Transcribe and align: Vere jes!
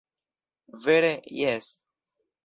Vere 0.85 1.11
jes! 1.41 1.67